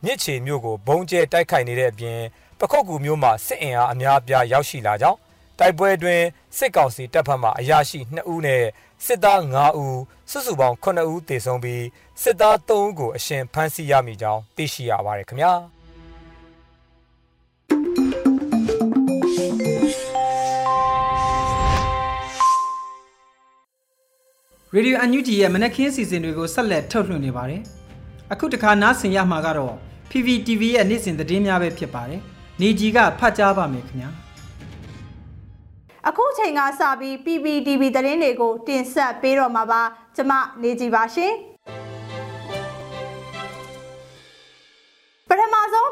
[0.05, 2.19] မြစ်ချေမြို့ကိုဘုံကျဲတိုက်ခိုက်နေတဲ့အပြင်
[2.59, 5.17] ပခုတ်ကူမြို့မှာစစ်အင်အားအများအပြားရောက်ရှိလာကြောင်း
[5.59, 6.21] တိုက်ပွဲတွင်
[6.57, 8.63] စစ်ကောင်စီတပ်ဖက်မှအရာရှိ2ဦးနဲ့
[9.05, 9.99] စစ်သား5ဦး
[10.31, 11.85] စုစုပေါင်း9ဦးသေဆုံးပြီး
[12.21, 15.53] စစ်သား3ဦးကိုအရှင်ဖမ်းဆီးရမိကြောင်းသိရှိရပါတယ်ခင်ဗျာ။
[24.75, 27.61] Radio UNG ရဲ့မနက်ခင်းစီစဉ်တွေကိုဆက်လက်ထုတ်လွှင့်နေပါတယ်။
[28.33, 29.75] အခုတခါနားဆင်ရမှာကတော့
[30.09, 32.21] PPTV ရဲ့နေ့စဉ်သတင်းများပဲဖြစ်ပါတယ်။
[32.61, 34.09] နေကြီးကဖတ်ကြားပါမယ်ခင်ဗျာ။
[36.07, 39.81] အခုချိန်ကစပြီး PPTV သတင်းတွေကိုတင်ဆက်ပေးတော့မှာပါ။
[40.15, 41.33] ကျမနေကြည်ပါရှင်။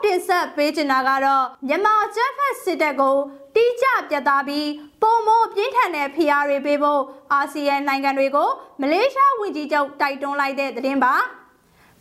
[0.04, 3.18] ထမဆုံးတင်ဆက်ပေးချင်တာကတော့မြန်မာကျန်းဖက်စစ်တပ်ကို
[3.56, 4.70] တိကျပြတ်သားပြီး
[5.02, 7.02] ပုံမိုးပြင်းထန်တဲ့ဖိအားတွေပေးဖို့
[7.34, 8.50] အာဆီယံနိုင်ငံတွေကို
[8.82, 11.14] မလေးရှားဝန်ကြီးချုပ်တိုက်တွန်းလိုက်တဲ့သတင်းပါ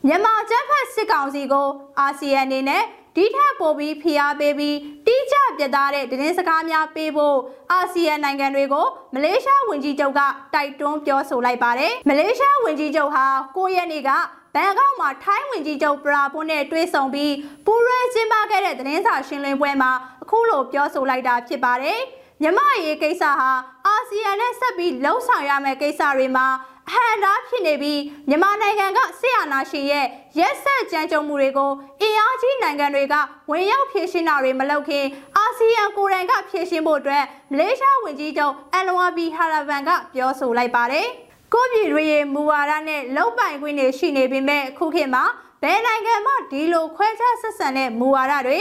[0.06, 1.68] မြန်မာကျန်းဖက်စစ်ကောင်စီကို
[2.00, 2.82] အာဆီယံအနေနဲ့
[3.16, 7.36] ဒီထက်ပိုပြီးဖိအားပေးပြီးတိကျပြတ်သားတဲ့သတင်းစကားများပေးဖို့
[7.72, 10.20] အာဆီယံနိုင်ငံတွေကိုမလေးရှားဝန်ကြီးချုပ်က
[10.54, 14.10] တိုက်တွန်းပြောဆိုလိုက်ပါတယ်မလေးရှားဝန်ကြီးချုပ်ဟာ9ရက်နေ့က
[14.56, 17.32] ဘဘန်ကောက်မှာထိုင်းဝင်ကြီးချုပ်ပရာပွန်းနဲ့တွေ့ဆုံပြီး
[17.66, 19.90] ပူရဲကျင်းပခဲ့တဲ့သတင်းစာရှင်းလင်းပွဲမှာ
[20.22, 22.00] အခုလိုပြောဆိုလိုက်တာဖြစ်ပါတယ်။
[22.42, 23.50] မြမရေးကိစ္စဟာ
[23.86, 26.46] အာဆီယံနဲ့ဆက်ပြီးလှုံ့ဆော်ရမယ့်ကိစ္စတွေမှာ
[26.88, 30.06] အဟံတားဖြစ်နေပြီးမြန်မာနိုင်ငံကဆရာနာရှင်ရဲ့
[30.38, 33.14] ရက်ဆက်ကြမ်းကြုတ်မှုတွေကိုအင်အားကြီးနိုင်ငံတွေက
[33.50, 35.04] ဝင်ရောက်ဖြည့်ရှင်းတာတွေမလုပ်ခင်
[35.36, 41.08] အာဆီယံကိုယ်တိုင်ကဖြည့်ရှင်းဖို့အတွက်မလေးရှားဝန်ကြီးချုပ်အန်လဝါဘီဟာရဗန်ကပြောဆိုလိုက်ပါတယ်။
[41.54, 45.24] ကိုပြည်တွေရဲ့မူဝါဒနဲ့လုံပိုင်ခွင့်တွေရှိနေပေမဲ့အခုခေတ်မှာ
[45.62, 48.58] ဘယ်နိုင်ငံမှဒီလိုခွဲခြားဆက်ဆံတဲ့မူဝါဒတွေ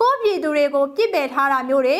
[0.00, 1.98] ကိုပြည်သူတွေကိုပြစ်ပယ်ထားတာမျိုးတွေ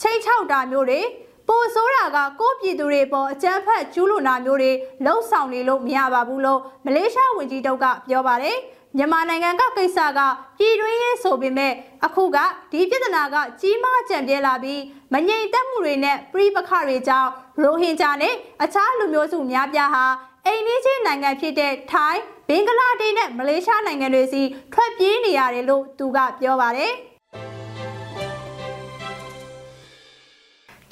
[0.00, 1.00] ချိန်ချောက်တာမျိုးတွေ
[1.48, 4.72] ပိုဆိုးတာကကိုပြည်သူတွေပေါ်အကြမ်းဖက်ကျူးလွန်တာမျိုးတွေ
[5.04, 8.56] လှုံ့ဆော်နေလို့မရပါဘူးလို့မလေးရှားဝန်ကြီးချုပ်ကပြောပါတယ်
[8.96, 10.20] မြန်မာနိုင်ငံကကိစ္စက
[10.58, 11.72] ပြည်တွင်းရေးဆိုပေမဲ့
[12.04, 12.38] အခုက
[12.72, 14.80] ဒီပြဿနာကကြီးမားကြံပြဲလာပြီး
[15.12, 17.30] မငြိမ်သက်မှုတွေနဲ့ပြည်ပခတွေကြောင့်
[17.62, 20.04] ရိုဟင်ဂျာနဲ့အခြားလူမျိုးစုများပြားဟာ
[20.46, 26.92] အိမ်နီးချင်းနိုင်ငံဖြစ်တဲ့ထိုင်းဘင်္ဂလားဒေ့ရှ်နဲ့မလေးရှားနိုင်ငံတွေစီထွက်ပြေးနေရတယ်လို့သူကပြောပါတယ်။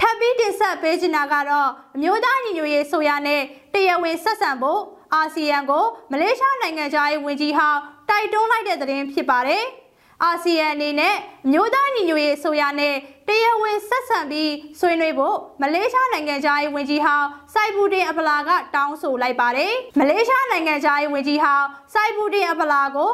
[0.01, 4.81] ထပ်ပြီးတင်ဆက်ပေးချင်တာကတော့အမျိုးသားညီညွတ်ရေးဆိုရနဲ့တရားဝင်ဆက်ဆံဖို့
[5.15, 9.65] အာဆီယံကိုမလေးရှားနိုင်ငံသားရေးဝန်ကြီးဟောင်းတိုက်တွန်းလိုက်တဲ့သတင်းဖြစ်ပါတယ်။
[10.25, 11.15] အာဆီယံအနေနဲ့
[11.53, 12.95] မျိုးသားညီညွတ်ရေးဆိုရနဲ့
[13.29, 23.11] တရားဝင်ဆက်ဆံပြီးဆွေးနွေးဖို့မလေးရှားနိုင်ငံသားရေးဝန်ကြီးဟောင်း စိုက်ဘူတင်အပလာကတောင်းဆိုလိုက်ပါတယ်။မလေးရှားနိုင်ငံသားရေးဝန်ကြီးဟောင်းစိုက်ဘူတင်အပလာကို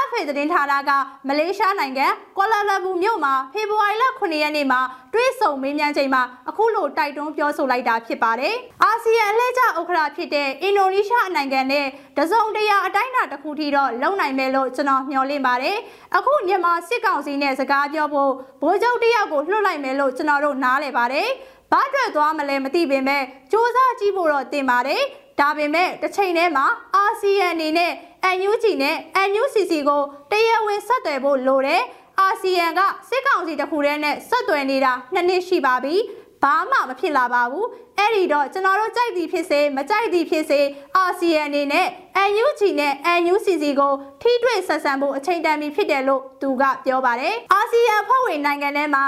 [0.00, 0.90] RFA သတင်းဌာနက
[1.28, 2.06] မလေးရှားနိုင်ငံ
[2.36, 4.80] ကွာလာလမ်ပူမြို့မှာဖေဖော်ဝါရီလ9ရက်နေ့မှာ
[5.14, 11.86] တွဲဆုံမေးမြန်းချိန်မှာအခုလိုတိုက်တွန်းပြောဆိုလိုက်တာဖြစ်ပါတယ်။အာဆီယံအလှည့်ကျဥက္ကဋ္ဌဖြစ်တဲ့အင်ဒိုနီးရှားနိုင်ငံနဲ့
[12.18, 15.76] တစုံတရာအတိုင်းအတာတစ်ခုထိတော့လုံနိုင်မယ်လို့ကျွန်တော်မျှော်လင့်ပါတယ်။
[16.16, 18.32] အခုမြန်မာစစ်ကောင်စီနဲ့စကားပြောဖို့
[18.62, 21.28] ဗိုလ်ချုပ်တယောက်ကိုလွှတ်လိုက်မယ်လို့ကျွန်တော်တို့နားလည်ပါတယ်။
[21.72, 25.02] ဘာအတွက်သွားမလဲမသိပေမဲ့စူးစမ်းကြည့်ဖို့တော့တင်ပါတယ်။
[25.40, 27.92] ဒါပေမဲ့တစ်ချိန်တည်းမှာအာဆီယံအနေနဲ့
[28.38, 28.96] NUG နဲ့
[29.30, 31.82] NUCC ကိုတရားဝင်ဆက်သွယ်ဖို့လိုတယ်။
[32.20, 35.96] အာဆီယံကစစ်ကောင်စီတခုတည်းနဲ့ဆက်သွယ်နေတာနှစ်နှစ်ရှိပါပြီ။
[36.42, 40.60] ဘာမှမဖြစ်လာပါဘူးအဲ့ဒီတော့ကျွန်တော်တို့ကြိုက်သည်ဖြစ်စေမကြိုက်သည်ဖြစ်စေ
[40.96, 41.86] အာဆီယံအနေနဲ့
[42.32, 49.04] NUG နဲ့ NUCC ကိုထိတွေ့ဆက်ဆံဖို့အချိန်တန်ပြီဖြစ်တယ်လို့သူကပြောပါတယ်အာဆီယံဖွဲ့ဝင်နိုင်ငံထဲမှာ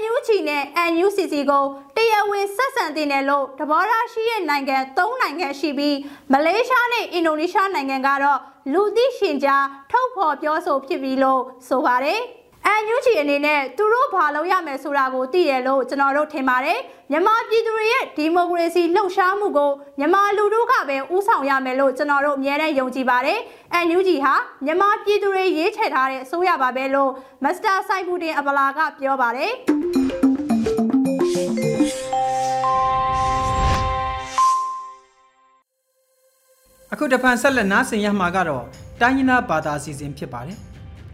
[0.00, 1.64] NUG နဲ့ NUCC ကို
[1.96, 5.96] တရားဝင်ဆက်ဆံတင်တယ်လို့တဘောထားရှိတဲ့နိုင်ငံ၃နိုင်ငံရှိပြီး
[6.32, 8.40] မလေးရှားနဲ့အင်ဒိုနီးရှားနိုင်ငံကတော့
[8.72, 12.20] လူသိရှင်ကြားထုတ်ဖော်ပြောဆိုဖြစ်ပြီးလို့ဆိုပါတယ်
[12.66, 16.78] အန်ယူချီအနေနဲ့သူတို့ဘာလုပ်ရမယ်ဆိုတာကိုသိတယ်လို့ကျွန်တော်တို့ထင်ပါတယ်
[17.10, 23.38] မြန်မာပြည်သူတွေရဲ့ဒီမိုကရေစီလှုပ်ရှားမှုကိုမြန်မာလူထုကပဲဥဆောင်ရမယ်လို့ကျွန်တော်တို့အမြဲတမ်းယုံကြည်ပါတယ်
[23.72, 27.10] အန်ယူဂျီဟာမြန်မာပြည်သူတွေရေးချယ်ထားတဲ့အစိုးရပါပဲလို့
[27.44, 29.52] မစ္စတာဆိုင်ဘူတင်အပလာကပြောပါတယ်
[36.92, 38.64] အခုတဖန်ဆက်လက်နားဆင်ရမှာကတော့
[39.00, 40.58] တိုင်းရင်းသားဘာသာအစီအစဉ်ဖြစ်ပါတယ်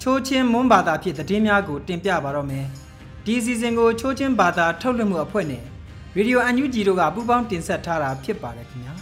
[0.02, 2.66] ချိုးချင်းမွန်းဘာသာဖြစ်သတင်းများကိုတင်ပြပါတော့မယ်
[3.24, 5.62] ဒီအစီအစဉ်ကိုချိုးချင်းဘာသာထုတ်လွှင့်မှုအဖွဲ့နဲ့
[6.16, 8.94] ရေဒီယိုအန်ယူဂျီတို့ကပူးပေါင်းတင်ဆက်ထားတာဖြစ်ပါတယ်ခင်ဗျာ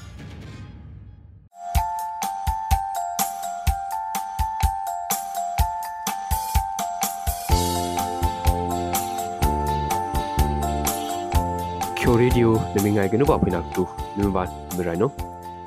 [11.99, 13.83] ချိုရေဒီယိုနမငိုင်ကနုပါဖိနာတူ
[14.17, 14.43] နမဘာ
[14.77, 15.11] မရိုင်နို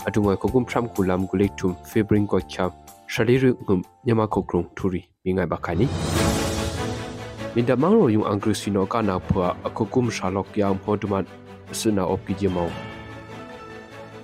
[0.08, 2.81] အတူမကိုကုမ်ဖရမ်ကူလမ်ဂူလိထုမ်ဖေဘရင်ကိုချပ်
[3.14, 5.86] ရှရီရုငုံညမခုကရုံထူရီမိငိုင်ဘခါနီ
[7.54, 11.26] မင်ဒမောင်ရိုယုံအင်္ဂရိစီနိုကနာဖွာအခုကုမ်ရှာလော့ကယမ်ဟောဒမတ်
[11.80, 12.70] စနာအော့ပီဂျမော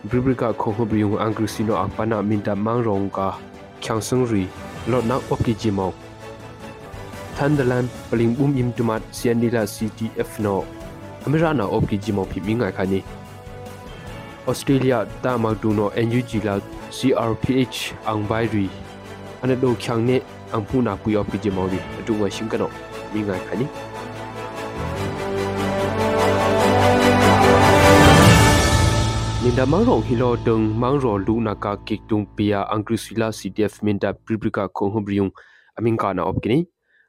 [0.10, 3.28] ဘရီဘရီကာခုံဟဘရီယုံအင်္ဂရိစီနိုအပနာမင်ဒမောင်ရောင်ကာ
[3.84, 4.44] ချန်ဆန်ရီ
[4.92, 5.92] လော့နာအော့ပီဂျမော
[7.36, 10.60] သန်ဒလန်ပလင်ဘုံအင်တမတ်ဆီယန်ဒီလာ CTF နို
[11.26, 13.00] အမေရနာအော့ပီဂျမောဖိမိငိုင်ခါနီ
[14.48, 16.56] ဩစတြေးလျတာမတူနို NUG လာ
[16.98, 18.66] CRPH အန်ဘိုင်ရီ
[19.44, 20.18] အနဒိုချန်နေ
[20.54, 22.70] အန်ဖူနာပူယောပီဂျမောရီအတူဝရှင်ကနော
[23.12, 23.66] မိငိုင်ခါနီ
[29.44, 35.28] နိဒမောင်ရောဟီလိုတုံမောင်ရောလူနာကာကိကတုံပီယာအန်ကရစီလာ CDF မင်တာပရိပရိကာခုံဟဘရီယုံ
[35.78, 36.60] အမင်ကာနာအော့ကိနီ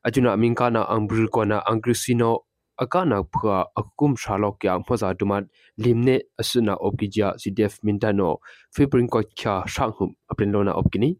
[0.06, 2.34] အဂျုနာအမင်ကာနာအန်ဘရီကောနာအန်ကရစီနို
[2.78, 5.44] akana phua akum shalok kya mhoza dumat
[5.78, 8.38] limne asuna opkija cdf mintano
[8.70, 11.18] fibrin ko kya shanghum aprin lona opkini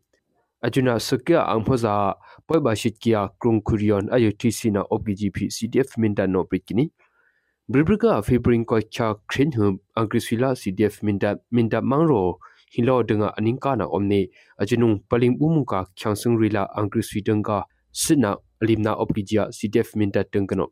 [0.63, 2.15] ajuna sakya angmhoza
[2.47, 6.91] poiba shitkia krung kurion ayotc na opgp cdf mintano pritkini
[7.69, 12.39] bribrika fibrin ko kya khrinhum angrisila cdf minta minta mangro
[12.71, 19.97] hilo denga aningka na omne ajunung paling bumuka kyangsung rila angriswidanga sina limna opkija cdf
[19.97, 20.71] minta tengkano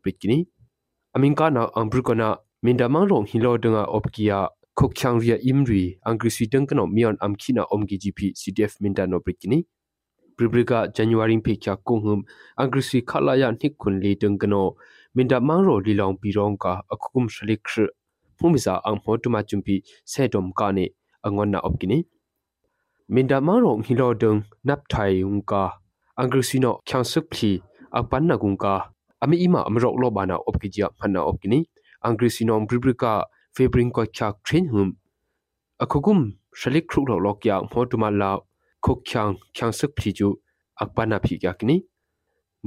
[1.13, 6.67] pritkini aminka na ambrukona mindamang rong hilo denga opkia khok khang ria imri angri sitang
[6.67, 9.65] kano mion amkhina omgi gp cdf minta no prikini
[10.37, 12.23] pribrika january phe kya konghum
[12.57, 14.75] angri si khala ya nik khun le tung kano
[15.15, 17.87] minta mangro lilong pirong ka akukum shalik khre
[18.39, 20.89] phumisa ang hotuma chumpi setom ka ne
[21.23, 22.05] angon na opkini
[23.09, 25.71] minda mangro ngilo dung nap thai ungka
[26.17, 31.21] angri sino khyang suk phi akpan na gungka ami ima amrok lo bana opkijia phanna
[31.29, 31.59] opkini
[32.07, 33.11] angri sino bribrika
[33.55, 34.89] febring ko chak train hum
[35.83, 36.19] akugum
[36.59, 38.29] shalik khru lo lokya hotuma la
[38.83, 40.29] khok khyang khyang suk phi ju
[40.81, 41.77] akpana phi kya kini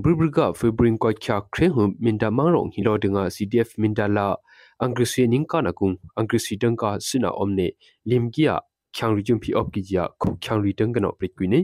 [0.02, 4.26] bribrika febring ko chak train hum minda mangro ngilo dunga cdf minda la
[4.82, 7.66] angri si ning kana kung angri si dangka sina omne
[8.08, 8.54] limgia
[8.92, 11.60] kyang ri jumpi op ki ja khu kyang ri tang kano prit kwini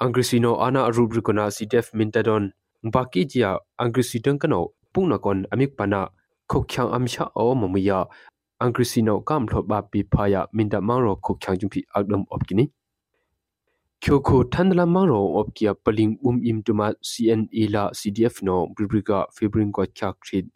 [0.00, 2.44] angrisino ana arubrikona cdf mintadon
[2.82, 6.08] baki jia angrisitang kano pungna kon amik pana
[6.48, 8.08] khu kyang amsha o mamuya
[8.60, 12.64] angrisino kam thlo ba pi phaya minda mangro khu kyang jumpi agdam op kini
[14.00, 19.72] kyoko thandla mangro op kia paling um im tuma cne la cdf no bribrika febring
[19.72, 20.46] ko chak thrit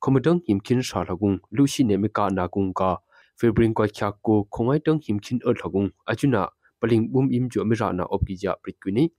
[0.00, 2.90] khomodong himkin sha lagung lushi ne me ka na kung ka
[3.38, 6.46] febring ko chak ko khongai tong himkin ur lagung achuna
[6.80, 9.10] paling bum im jo mi rana opki ja prikwini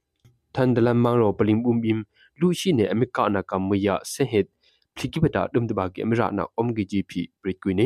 [0.53, 1.99] than dalam mangro paling bum im
[2.41, 4.47] lu shi ne amika na kamya sehet
[4.95, 7.85] phiki bata dum de ba ge mi rana omgi gp prikwini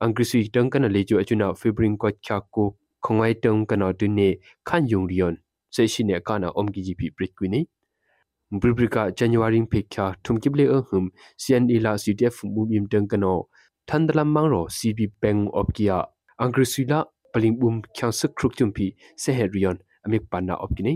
[0.00, 2.64] angrisi tang kana lejo achuna febring ko chak ko
[3.04, 4.28] khongai tong kana dune
[4.64, 5.36] khan yung rion
[5.70, 7.60] se shi ne kana omgi gp prikwini
[8.60, 11.10] bribrika january phekya thumkible a hum
[11.42, 13.32] cne la ctf mubim tang kana
[13.88, 15.98] thandalam mangro cb bank of kia
[16.38, 16.98] angrisila
[17.32, 18.86] paling bum khyang sik kruk chumpi
[19.16, 20.94] seherion amik panna opkini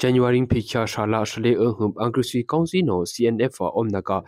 [0.00, 4.22] january phi kya shala shle a hum angrisi council no cnf omnaka